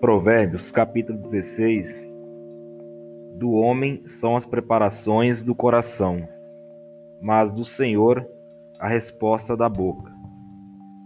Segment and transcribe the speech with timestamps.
[0.00, 2.06] Provérbios, capítulo 16.
[3.38, 6.28] Do homem são as preparações do coração,
[7.22, 8.28] mas do Senhor
[8.78, 10.12] a resposta da boca.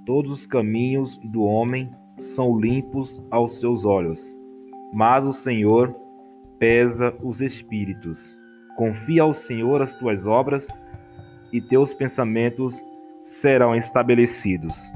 [0.05, 4.37] Todos os caminhos do homem são limpos aos seus olhos,
[4.93, 5.95] mas o Senhor
[6.59, 8.37] pesa os espíritos.
[8.77, 10.67] Confia ao Senhor as tuas obras
[11.53, 12.85] e teus pensamentos
[13.23, 14.91] serão estabelecidos.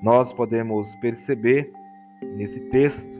[0.00, 1.72] Nós podemos perceber
[2.36, 3.12] nesse texto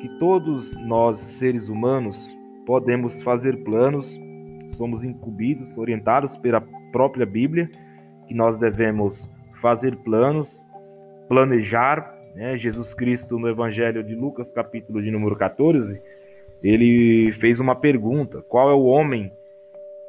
[0.00, 4.20] que todos nós, seres humanos, podemos fazer planos,
[4.68, 6.60] somos incumbidos, orientados pela
[6.92, 7.70] própria Bíblia,
[8.26, 10.64] que nós devemos fazer planos,
[11.28, 12.14] planejar.
[12.34, 12.56] Né?
[12.56, 16.00] Jesus Cristo, no Evangelho de Lucas, capítulo de número 14,
[16.62, 19.32] ele fez uma pergunta: qual é o homem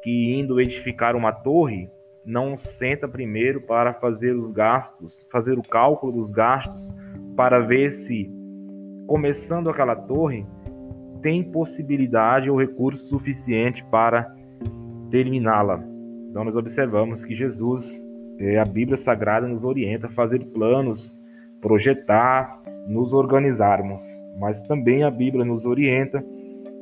[0.02, 1.90] que, indo edificar uma torre,
[2.24, 6.92] não senta primeiro para fazer os gastos, fazer o cálculo dos gastos,
[7.36, 8.30] para ver se,
[9.06, 10.46] começando aquela torre,
[11.22, 14.34] tem possibilidade ou recurso suficiente para
[15.10, 15.84] terminá-la.
[16.30, 18.02] Então, nós observamos que Jesus,
[18.38, 21.18] é, a Bíblia Sagrada, nos orienta a fazer planos,
[21.60, 24.04] projetar, nos organizarmos.
[24.38, 26.24] Mas também a Bíblia nos orienta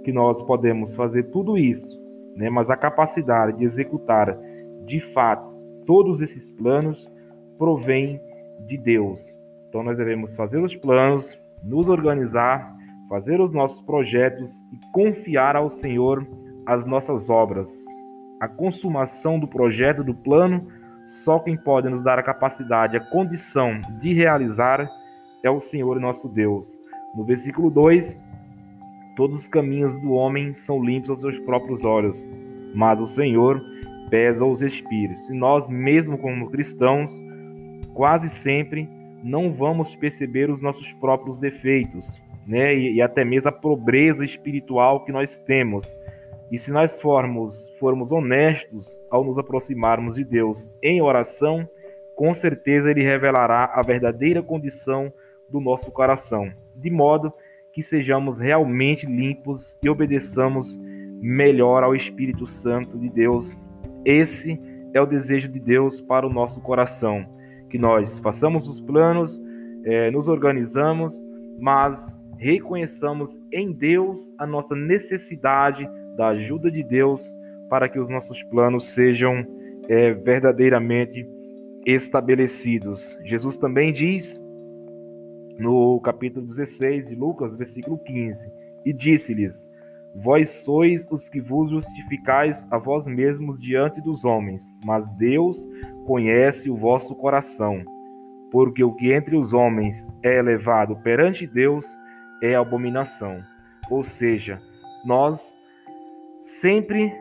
[0.04, 2.00] que nós podemos fazer tudo isso,
[2.36, 2.50] né?
[2.50, 4.36] mas a capacidade de executar
[4.84, 5.54] de fato
[5.86, 7.10] todos esses planos
[7.56, 8.20] provém
[8.66, 9.33] de Deus.
[9.74, 12.76] Então nós devemos fazer os planos, nos organizar,
[13.08, 16.24] fazer os nossos projetos e confiar ao Senhor
[16.64, 17.84] as nossas obras.
[18.40, 20.64] A consumação do projeto, do plano,
[21.08, 24.88] só quem pode nos dar a capacidade, a condição de realizar
[25.42, 26.80] é o Senhor nosso Deus.
[27.12, 28.16] No versículo 2,
[29.16, 32.30] todos os caminhos do homem são limpos aos seus próprios olhos,
[32.76, 33.60] mas o Senhor
[34.08, 35.28] pesa os espíritos.
[35.28, 37.20] E nós, mesmo como cristãos,
[37.92, 38.88] quase sempre
[39.24, 42.74] não vamos perceber os nossos próprios defeitos, né?
[42.74, 45.96] E, e, até mesmo a pobreza espiritual que nós temos.
[46.52, 51.66] E se nós formos, formos honestos ao nos aproximarmos de Deus em oração,
[52.14, 55.10] com certeza Ele revelará a verdadeira condição
[55.48, 57.32] do nosso coração, de modo
[57.72, 60.78] que sejamos realmente limpos e obedeçamos
[61.20, 63.56] melhor ao Espírito Santo de Deus.
[64.04, 64.60] Esse
[64.92, 67.26] é o desejo de Deus para o nosso coração
[67.74, 69.42] que nós façamos os planos,
[69.84, 71.20] é, nos organizamos,
[71.58, 75.84] mas reconheçamos em Deus a nossa necessidade
[76.16, 77.34] da ajuda de Deus
[77.68, 79.44] para que os nossos planos sejam
[79.88, 81.28] é, verdadeiramente
[81.84, 83.18] estabelecidos.
[83.24, 84.40] Jesus também diz
[85.58, 88.52] no capítulo 16 de Lucas, versículo 15:
[88.86, 89.68] E disse-lhes:
[90.14, 95.68] Vós sois os que vos justificais a vós mesmos diante dos homens, mas Deus
[96.06, 97.82] conhece o vosso coração.
[98.52, 101.84] Porque o que entre os homens é elevado perante Deus
[102.40, 103.42] é abominação.
[103.90, 104.60] Ou seja,
[105.04, 105.56] nós
[106.42, 107.12] sempre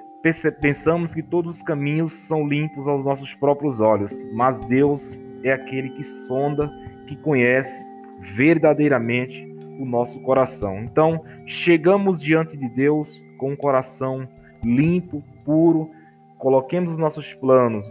[0.62, 5.90] pensamos que todos os caminhos são limpos aos nossos próprios olhos, mas Deus é aquele
[5.90, 6.72] que sonda,
[7.08, 7.84] que conhece
[8.20, 10.80] verdadeiramente o nosso coração.
[10.80, 14.28] Então, chegamos diante de Deus com um coração
[14.64, 15.90] limpo, puro,
[16.38, 17.88] coloquemos os nossos planos,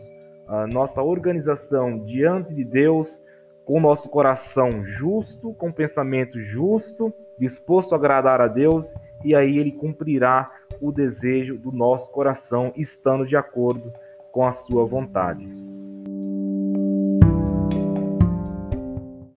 [0.48, 3.20] a nossa organização diante de Deus
[3.64, 8.92] com o nosso coração justo, com pensamento justo, disposto a agradar a Deus,
[9.24, 10.50] e aí ele cumprirá
[10.80, 13.92] o desejo do nosso coração, estando de acordo
[14.32, 15.46] com a sua vontade.